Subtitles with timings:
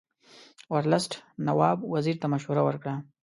[0.75, 1.11] ورلسټ
[1.47, 2.93] نواب وزیر ته مشوره ورکړه.